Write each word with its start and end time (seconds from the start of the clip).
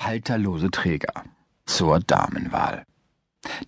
Halterlose 0.00 0.70
Träger 0.70 1.12
zur 1.66 2.00
Damenwahl. 2.00 2.84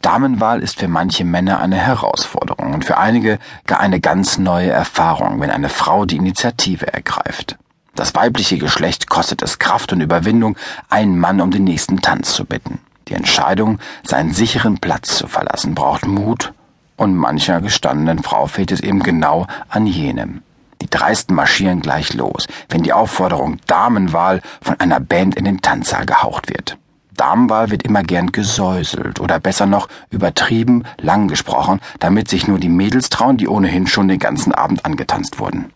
Damenwahl 0.00 0.62
ist 0.62 0.79
für 0.79 0.89
manche 0.89 1.25
Männer 1.27 1.61
eine 1.61 1.77
Herausforderung 1.77 2.73
und 2.73 2.87
für 2.87 2.97
einige 2.97 3.39
gar 3.67 3.81
eine 3.81 4.01
ganz 4.01 4.39
neue 4.39 4.71
Erfahrung, 4.71 5.41
wenn 5.41 5.50
eine 5.50 5.68
Frau 5.68 6.07
die 6.07 6.17
Initiative 6.17 6.91
ergreift. 6.91 7.58
Das 7.95 8.14
weibliche 8.14 8.57
Geschlecht 8.57 9.11
kostet 9.11 9.43
es 9.43 9.59
Kraft 9.59 9.93
und 9.93 10.00
Überwindung, 10.00 10.57
einen 10.89 11.18
Mann 11.18 11.43
um 11.43 11.50
den 11.50 11.64
nächsten 11.64 12.00
Tanz 12.00 12.33
zu 12.33 12.46
bitten. 12.46 12.80
Die 13.09 13.14
Entscheidung, 13.14 13.79
seinen 14.03 14.33
sicheren 14.33 14.79
Platz 14.79 15.19
zu 15.19 15.27
verlassen, 15.27 15.75
braucht 15.75 16.07
Mut 16.07 16.55
und 16.96 17.14
mancher 17.14 17.61
gestandenen 17.61 18.23
Frau 18.23 18.46
fehlt 18.46 18.73
es 18.73 18.80
eben 18.80 19.03
genau 19.03 19.46
an 19.69 19.87
jenem. 19.87 20.43
Die 20.83 20.91
Dreisten 20.91 21.37
marschieren 21.37 21.80
gleich 21.80 22.12
los, 22.12 22.49
wenn 22.69 22.82
die 22.82 22.93
Aufforderung 22.93 23.59
Damenwahl 23.69 24.41
von 24.61 24.81
einer 24.81 24.99
Band 24.99 25.37
in 25.37 25.45
den 25.45 25.62
Tanzsaal 25.62 26.07
gehaucht 26.07 26.49
wird. 26.49 26.77
Damenwahl 27.14 27.71
wird 27.71 27.85
immer 27.85 28.03
gern 28.03 28.32
gesäuselt 28.32 29.21
oder 29.21 29.39
besser 29.39 29.67
noch 29.67 29.86
übertrieben 30.11 30.82
lang 30.99 31.29
gesprochen, 31.29 31.79
damit 32.00 32.28
sich 32.28 32.48
nur 32.48 32.58
die 32.58 32.68
Mädels 32.68 33.10
trauen, 33.10 33.36
die 33.36 33.46
ohnehin 33.46 33.86
schon 33.86 34.08
den 34.08 34.18
ganzen 34.18 34.52
Abend 34.52 34.84
angetanzt 34.84 35.38
wurden. 35.38 35.70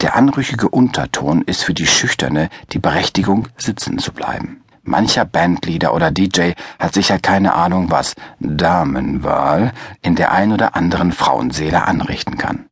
Der 0.00 0.16
anrüchige 0.16 0.70
Unterton 0.70 1.42
ist 1.42 1.62
für 1.62 1.74
die 1.74 1.86
Schüchterne 1.86 2.48
die 2.72 2.78
Berechtigung, 2.78 3.48
sitzen 3.58 3.98
zu 3.98 4.10
bleiben. 4.10 4.62
Mancher 4.84 5.26
Bandleader 5.26 5.92
oder 5.92 6.10
DJ 6.10 6.52
hat 6.78 6.94
sicher 6.94 7.18
keine 7.18 7.52
Ahnung, 7.52 7.90
was 7.90 8.14
Damenwahl 8.40 9.72
in 10.00 10.14
der 10.14 10.32
ein 10.32 10.50
oder 10.50 10.76
anderen 10.76 11.12
Frauenseele 11.12 11.86
anrichten 11.86 12.38
kann. 12.38 12.64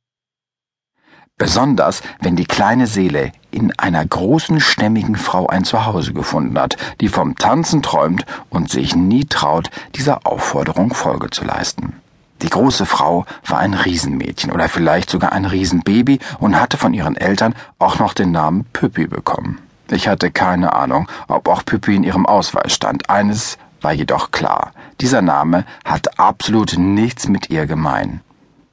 Besonders, 1.43 2.03
wenn 2.21 2.37
die 2.37 2.45
kleine 2.45 2.87
Seele 2.87 3.33
in 3.51 3.77
einer 3.77 4.07
großen, 4.07 4.61
stämmigen 4.61 5.17
Frau 5.17 5.49
ein 5.49 5.65
Zuhause 5.65 6.13
gefunden 6.13 6.57
hat, 6.57 6.77
die 7.01 7.09
vom 7.09 7.35
Tanzen 7.35 7.83
träumt 7.83 8.25
und 8.49 8.71
sich 8.71 8.95
nie 8.95 9.25
traut, 9.25 9.69
dieser 9.97 10.25
Aufforderung 10.25 10.95
Folge 10.95 11.31
zu 11.31 11.45
leisten. 11.45 11.95
Die 12.43 12.49
große 12.49 12.87
Frau 12.87 13.27
war 13.45 13.59
ein 13.59 13.75
Riesenmädchen 13.75 14.53
oder 14.53 14.69
vielleicht 14.69 15.11
sogar 15.11 15.33
ein 15.33 15.45
Riesenbaby 15.45 16.21
und 16.39 16.61
hatte 16.61 16.77
von 16.77 16.95
ihren 16.95 17.17
Eltern 17.17 17.57
auch 17.81 17.99
noch 17.99 18.15
den 18.15 18.31
Namen 18.31 18.65
Püppi 18.73 19.09
bekommen. 19.09 19.59
Ich 19.91 20.07
hatte 20.07 20.31
keine 20.31 20.77
Ahnung, 20.77 21.09
ob 21.27 21.49
auch 21.49 21.65
Püppi 21.65 21.97
in 21.97 22.05
ihrem 22.05 22.25
Ausweis 22.25 22.73
stand. 22.73 23.11
Eines 23.11 23.59
war 23.81 23.93
jedoch 23.93 24.31
klar. 24.31 24.71
Dieser 25.01 25.23
Name 25.23 25.65
hat 25.85 26.21
absolut 26.21 26.79
nichts 26.79 27.27
mit 27.27 27.51
ihr 27.51 27.67
gemein. 27.67 28.21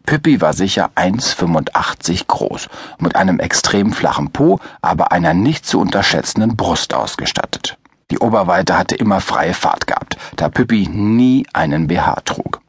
Pippi 0.06 0.42
war 0.42 0.54
sicher 0.54 0.90
1,85 0.96 2.28
groß, 2.28 2.68
mit 3.00 3.16
einem 3.16 3.40
extrem 3.40 3.94
flachen 3.94 4.32
Po, 4.32 4.60
aber 4.82 5.12
einer 5.12 5.34
nicht 5.34 5.66
zu 5.66 5.80
unterschätzenden 5.80 6.56
Brust 6.56 6.94
ausgestattet. 6.94 7.78
Die 8.12 8.20
Oberweite 8.20 8.78
hatte 8.78 8.96
immer 8.96 9.22
freie 9.22 9.54
Fahrt 9.54 9.86
gehabt, 9.86 10.18
da 10.36 10.50
Pippi 10.50 10.88
nie 10.88 11.46
einen 11.54 11.88
BH 11.88 12.22
trug. 12.26 12.62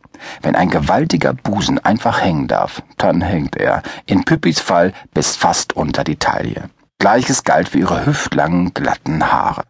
Wenn 0.42 0.54
ein 0.54 0.68
gewaltiger 0.68 1.32
Busen 1.32 1.78
einfach 1.78 2.20
hängen 2.20 2.46
darf, 2.46 2.82
dann 2.98 3.22
hängt 3.22 3.56
er, 3.56 3.82
in 4.04 4.24
Pippis 4.24 4.60
Fall 4.60 4.92
bis 5.14 5.36
fast 5.36 5.74
unter 5.74 6.04
die 6.04 6.16
Taille. 6.16 6.68
Gleiches 6.98 7.44
galt 7.44 7.70
für 7.70 7.78
ihre 7.78 8.04
hüftlangen, 8.04 8.74
glatten 8.74 9.32
Haare. 9.32 9.62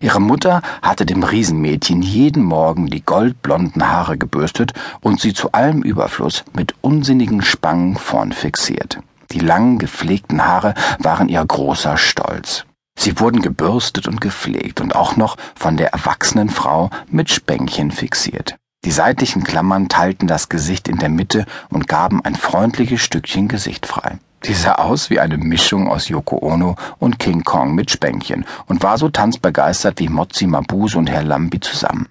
Ihre 0.00 0.20
Mutter 0.20 0.62
hatte 0.82 1.06
dem 1.06 1.22
Riesenmädchen 1.22 2.02
jeden 2.02 2.42
Morgen 2.42 2.86
die 2.86 3.04
goldblonden 3.04 3.88
Haare 3.88 4.18
gebürstet 4.18 4.72
und 5.00 5.20
sie 5.20 5.34
zu 5.34 5.52
allem 5.52 5.82
Überfluss 5.82 6.44
mit 6.54 6.74
unsinnigen 6.80 7.42
Spangen 7.42 7.96
vorn 7.96 8.32
fixiert. 8.32 8.98
Die 9.32 9.40
langen, 9.40 9.78
gepflegten 9.78 10.44
Haare 10.44 10.74
waren 10.98 11.28
ihr 11.28 11.44
großer 11.44 11.96
Stolz. 11.96 12.64
Sie 12.98 13.20
wurden 13.20 13.42
gebürstet 13.42 14.08
und 14.08 14.20
gepflegt 14.20 14.80
und 14.80 14.96
auch 14.96 15.16
noch 15.16 15.36
von 15.54 15.76
der 15.76 15.92
erwachsenen 15.92 16.48
Frau 16.48 16.90
mit 17.10 17.30
Spänkchen 17.30 17.90
fixiert. 17.90 18.56
Die 18.84 18.90
seitlichen 18.90 19.42
Klammern 19.42 19.88
teilten 19.88 20.28
das 20.28 20.48
Gesicht 20.48 20.88
in 20.88 20.98
der 20.98 21.08
Mitte 21.08 21.44
und 21.70 21.88
gaben 21.88 22.24
ein 22.24 22.36
freundliches 22.36 23.00
Stückchen 23.00 23.48
Gesicht 23.48 23.84
frei. 23.84 24.18
Sie 24.42 24.54
sah 24.54 24.76
aus 24.76 25.10
wie 25.10 25.18
eine 25.18 25.38
Mischung 25.38 25.88
aus 25.88 26.08
Yoko 26.08 26.38
Ono 26.40 26.76
und 26.98 27.18
King 27.18 27.42
Kong 27.42 27.74
mit 27.74 27.90
Spänkchen 27.90 28.44
und 28.66 28.82
war 28.82 28.98
so 28.98 29.08
tanzbegeistert 29.08 29.98
wie 29.98 30.08
Mozzi 30.08 30.46
Mabuse 30.46 30.98
und 30.98 31.10
Herr 31.10 31.24
Lambi 31.24 31.60
zusammen. 31.60 32.08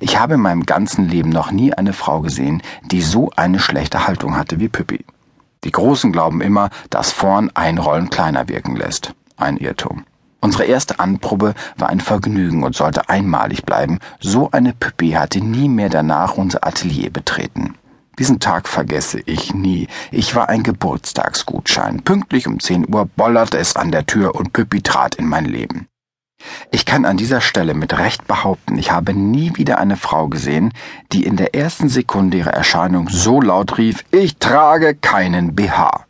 Ich 0.00 0.18
habe 0.18 0.34
in 0.34 0.40
meinem 0.40 0.64
ganzen 0.64 1.08
Leben 1.08 1.28
noch 1.28 1.50
nie 1.50 1.72
eine 1.74 1.92
Frau 1.92 2.20
gesehen, 2.20 2.62
die 2.90 3.02
so 3.02 3.30
eine 3.36 3.58
schlechte 3.58 4.06
Haltung 4.06 4.36
hatte 4.36 4.60
wie 4.60 4.68
Püppi. 4.68 5.04
Die 5.64 5.72
Großen 5.72 6.12
glauben 6.12 6.40
immer, 6.40 6.70
dass 6.90 7.12
vorn 7.12 7.50
Einrollen 7.54 8.10
kleiner 8.10 8.48
wirken 8.48 8.76
lässt. 8.76 9.14
Ein 9.36 9.56
Irrtum. 9.56 10.04
Unsere 10.40 10.64
erste 10.64 11.00
Anprobe 11.00 11.54
war 11.76 11.88
ein 11.88 12.00
Vergnügen 12.00 12.62
und 12.62 12.76
sollte 12.76 13.08
einmalig 13.08 13.64
bleiben. 13.64 13.98
So 14.20 14.50
eine 14.52 14.72
Püppi 14.72 15.10
hatte 15.10 15.40
nie 15.40 15.68
mehr 15.68 15.88
danach 15.88 16.36
unser 16.36 16.64
Atelier 16.66 17.10
betreten. 17.10 17.74
Diesen 18.18 18.40
Tag 18.40 18.68
vergesse 18.68 19.20
ich 19.26 19.54
nie. 19.54 19.86
Ich 20.10 20.34
war 20.34 20.48
ein 20.48 20.62
Geburtstagsgutschein. 20.62 22.02
Pünktlich 22.02 22.46
um 22.46 22.58
10 22.58 22.92
Uhr 22.92 23.06
bollerte 23.06 23.58
es 23.58 23.76
an 23.76 23.92
der 23.92 24.06
Tür 24.06 24.34
und 24.34 24.52
Püppi 24.52 24.82
trat 24.82 25.14
in 25.14 25.28
mein 25.28 25.44
Leben. 25.44 25.86
Ich 26.70 26.84
kann 26.84 27.04
an 27.04 27.16
dieser 27.16 27.40
Stelle 27.40 27.74
mit 27.74 27.98
Recht 27.98 28.26
behaupten, 28.26 28.78
ich 28.78 28.92
habe 28.92 29.12
nie 29.12 29.56
wieder 29.56 29.78
eine 29.78 29.96
Frau 29.96 30.28
gesehen, 30.28 30.72
die 31.12 31.24
in 31.24 31.36
der 31.36 31.54
ersten 31.54 31.88
Sekunde 31.88 32.38
ihrer 32.38 32.52
Erscheinung 32.52 33.08
so 33.08 33.40
laut 33.40 33.76
rief, 33.78 34.04
ich 34.12 34.36
trage 34.36 34.94
keinen 34.94 35.56
BH. 35.56 36.04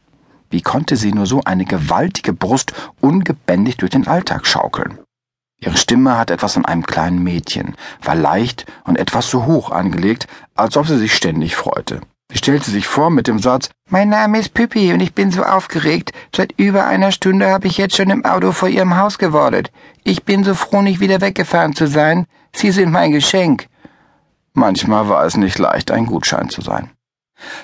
Wie 0.50 0.62
konnte 0.62 0.96
sie 0.96 1.12
nur 1.12 1.26
so 1.26 1.42
eine 1.44 1.64
gewaltige 1.64 2.32
Brust 2.32 2.72
ungebändigt 3.00 3.80
durch 3.80 3.90
den 3.90 4.06
Alltag 4.06 4.46
schaukeln? 4.46 4.98
Ihre 5.60 5.76
Stimme 5.76 6.16
hat 6.16 6.30
etwas 6.30 6.54
von 6.54 6.64
einem 6.64 6.86
kleinen 6.86 7.22
Mädchen, 7.22 7.74
war 8.02 8.14
leicht 8.14 8.66
und 8.84 8.96
etwas 8.96 9.28
zu 9.28 9.46
hoch 9.46 9.70
angelegt, 9.72 10.28
als 10.54 10.76
ob 10.76 10.86
sie 10.86 10.98
sich 10.98 11.14
ständig 11.14 11.56
freute. 11.56 12.00
Sie 12.30 12.38
stellte 12.38 12.70
sich 12.70 12.86
vor 12.86 13.10
mit 13.10 13.26
dem 13.26 13.38
Satz 13.38 13.70
Mein 13.88 14.10
Name 14.10 14.38
ist 14.38 14.52
Pippi 14.52 14.92
und 14.92 15.00
ich 15.00 15.14
bin 15.14 15.32
so 15.32 15.42
aufgeregt. 15.42 16.12
Seit 16.34 16.52
über 16.58 16.86
einer 16.86 17.10
Stunde 17.10 17.50
habe 17.50 17.66
ich 17.66 17.78
jetzt 17.78 17.96
schon 17.96 18.10
im 18.10 18.24
Auto 18.24 18.52
vor 18.52 18.68
Ihrem 18.68 18.96
Haus 18.96 19.18
gewartet. 19.18 19.72
Ich 20.04 20.24
bin 20.24 20.44
so 20.44 20.54
froh, 20.54 20.82
nicht 20.82 21.00
wieder 21.00 21.20
weggefahren 21.22 21.74
zu 21.74 21.86
sein. 21.86 22.26
Sie 22.54 22.70
sind 22.70 22.92
mein 22.92 23.12
Geschenk. 23.12 23.66
Manchmal 24.52 25.08
war 25.08 25.24
es 25.24 25.36
nicht 25.36 25.58
leicht, 25.58 25.90
ein 25.90 26.06
Gutschein 26.06 26.50
zu 26.50 26.60
sein. 26.60 26.90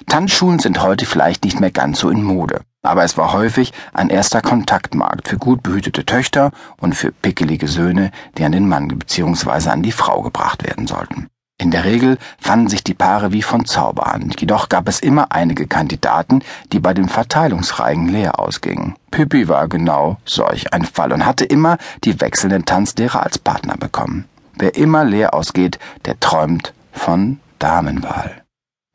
Tanzschulen 0.06 0.58
sind 0.58 0.82
heute 0.82 1.04
vielleicht 1.04 1.44
nicht 1.44 1.60
mehr 1.60 1.70
ganz 1.70 1.98
so 1.98 2.08
in 2.08 2.22
Mode, 2.22 2.62
aber 2.84 3.02
es 3.02 3.16
war 3.18 3.32
häufig 3.32 3.72
ein 3.92 4.10
erster 4.10 4.40
Kontaktmarkt 4.40 5.28
für 5.28 5.38
gut 5.38 5.62
behütete 5.62 6.06
Töchter 6.06 6.52
und 6.78 6.94
für 6.94 7.10
pickelige 7.10 7.66
Söhne, 7.66 8.10
die 8.38 8.44
an 8.44 8.52
den 8.52 8.68
Mann 8.68 8.88
bzw. 8.88 9.70
an 9.70 9.82
die 9.82 9.92
Frau 9.92 10.22
gebracht 10.22 10.64
werden 10.64 10.86
sollten. 10.86 11.28
In 11.56 11.70
der 11.70 11.84
Regel 11.84 12.18
fanden 12.38 12.68
sich 12.68 12.82
die 12.82 12.94
Paare 12.94 13.32
wie 13.32 13.42
von 13.42 13.64
Zauberhand, 13.64 14.40
jedoch 14.40 14.68
gab 14.68 14.88
es 14.88 15.00
immer 15.00 15.30
einige 15.30 15.66
Kandidaten, 15.66 16.42
die 16.72 16.80
bei 16.80 16.94
dem 16.94 17.08
Verteilungsreigen 17.08 18.08
leer 18.08 18.40
ausgingen. 18.40 18.96
Pippi 19.12 19.48
war 19.48 19.68
genau 19.68 20.18
solch 20.24 20.72
ein 20.72 20.84
Fall 20.84 21.12
und 21.12 21.24
hatte 21.24 21.44
immer 21.44 21.78
die 22.02 22.20
wechselnden 22.20 22.64
Tanzlehrer 22.64 23.22
als 23.22 23.38
Partner 23.38 23.76
bekommen. 23.76 24.26
Wer 24.56 24.74
immer 24.74 25.04
leer 25.04 25.32
ausgeht, 25.32 25.78
der 26.04 26.18
träumt 26.18 26.74
von 26.92 27.38
Damenwahl. 27.60 28.43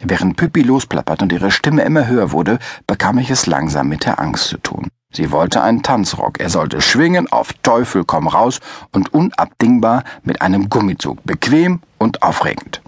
Während 0.02 0.38
Püppi 0.38 0.62
losplappert 0.62 1.22
und 1.22 1.32
ihre 1.34 1.52
Stimme 1.52 1.82
immer 1.82 2.08
höher 2.08 2.32
wurde, 2.32 2.60
bekam 2.88 3.18
ich 3.18 3.30
es 3.30 3.48
langsam 3.48 3.90
mit 3.90 4.06
der 4.06 4.20
Angst 4.20 4.46
zu 4.46 4.58
tun. 4.58 4.88
Sie 5.12 5.32
wollte 5.32 5.62
einen 5.62 5.84
Tanzrock, 5.84 6.40
er 6.40 6.50
sollte 6.50 6.82
schwingen 6.82 7.32
auf 7.32 7.52
Teufel 7.64 8.06
komm 8.06 8.28
raus 8.28 8.60
und 8.92 9.14
unabdingbar 9.14 10.04
mit 10.24 10.42
einem 10.42 10.70
Gummizug, 10.70 11.24
bequem 11.24 11.82
und 11.98 12.22
aufregend. 12.22 12.82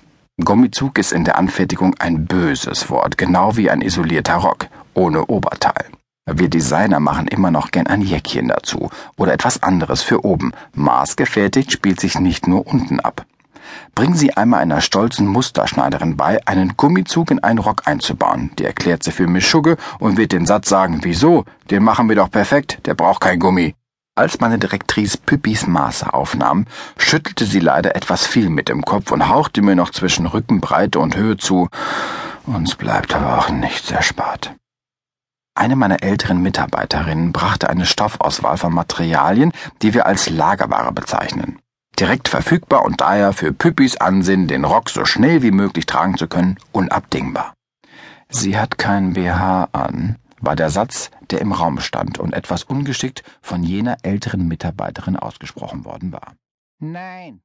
Gummizug 0.44 0.98
ist 0.98 1.12
in 1.12 1.26
der 1.26 1.38
Anfertigung 1.38 1.96
ein 2.00 2.26
böses 2.26 2.90
Wort, 2.90 3.18
genau 3.18 3.58
wie 3.58 3.70
ein 3.70 3.82
isolierter 3.82 4.36
Rock, 4.36 4.68
ohne 4.94 5.26
Oberteil. 5.26 5.86
Wir 6.32 6.50
Designer 6.50 7.00
machen 7.00 7.28
immer 7.28 7.52
noch 7.52 7.72
gern 7.72 7.88
ein 7.88 8.02
Jäckchen 8.02 8.48
dazu 8.48 8.90
oder 9.18 9.34
etwas 9.34 9.64
anderes 9.64 10.02
für 10.02 10.24
oben. 10.24 10.54
Maßgefertigt 10.74 11.72
spielt 11.72 12.00
sich 12.00 12.20
nicht 12.20 12.48
nur 12.48 12.68
unten 12.68 13.00
ab. 13.00 13.26
Bringen 13.96 14.16
Sie 14.16 14.36
einmal 14.36 14.62
einer 14.62 14.82
stolzen 14.82 15.28
Musterschneiderin 15.28 16.18
bei, 16.18 16.40
einen 16.48 16.76
Gummizug 16.78 17.32
in 17.32 17.40
einen 17.40 17.60
Rock 17.60 17.84
einzubauen. 17.86 18.52
Die 18.58 18.66
erklärt 18.66 19.04
sie 19.04 19.12
für 19.12 19.28
Mischugge 19.28 19.78
und 20.00 20.18
wird 20.18 20.32
den 20.32 20.46
Satz 20.46 20.70
sagen, 20.70 21.00
wieso? 21.04 21.46
Den 21.70 21.84
machen 21.84 22.10
wir 22.10 22.16
doch 22.16 22.32
perfekt, 22.32 22.80
der 22.86 22.96
braucht 22.96 23.22
kein 23.22 23.40
Gummi. 23.40 23.76
Als 24.14 24.42
meine 24.42 24.60
Direktrice 24.60 25.18
Püppis 25.18 25.68
Maße 25.68 26.14
aufnahm, 26.14 26.66
schüttelte 26.98 27.46
sie 27.46 27.62
leider 27.62 27.96
etwas 27.96 28.28
viel 28.28 28.50
mit 28.50 28.68
dem 28.68 28.84
Kopf 28.84 29.12
und 29.12 29.30
hauchte 29.30 29.62
mir 29.62 29.76
noch 29.76 29.92
zwischen 29.92 30.26
Rückenbreite 30.26 31.00
und 31.00 31.16
Höhe 31.16 31.38
zu. 31.38 31.70
Uns 32.46 32.76
bleibt 32.76 33.16
aber 33.16 33.40
auch 33.40 33.50
nichts 33.50 33.90
erspart. 33.90 34.54
Eine 35.56 35.78
meiner 35.78 36.04
älteren 36.04 36.42
Mitarbeiterinnen 36.42 37.32
brachte 37.32 37.70
eine 37.70 37.86
Stoffauswahl 37.86 38.58
von 38.58 38.74
Materialien, 38.74 39.54
die 39.82 39.94
wir 39.94 40.06
als 40.06 40.30
Lagerware 40.30 40.92
bezeichnen 40.92 41.61
direkt 42.02 42.30
verfügbar 42.30 42.84
und 42.84 43.00
daher 43.00 43.32
für 43.32 43.54
Püppis 43.54 43.96
Ansinnen, 43.98 44.48
den 44.48 44.66
Rock 44.66 44.90
so 44.90 45.06
schnell 45.06 45.44
wie 45.44 45.52
möglich 45.52 45.86
tragen 45.86 46.18
zu 46.18 46.28
können, 46.28 46.58
unabdingbar. 46.72 47.54
Sie 48.28 48.58
hat 48.58 48.80
keinen 48.80 49.14
BH 49.14 49.70
an, 49.72 50.16
war 50.40 50.56
der 50.56 50.72
Satz, 50.72 51.12
der 51.30 51.42
im 51.42 51.52
Raum 51.52 51.80
stand 51.80 52.18
und 52.18 52.34
etwas 52.34 52.64
ungeschickt 52.64 53.22
von 53.44 53.62
jener 53.62 53.98
älteren 54.02 54.48
Mitarbeiterin 54.48 55.16
ausgesprochen 55.16 55.86
worden 55.86 56.12
war. 56.12 56.34
Nein, 56.80 57.40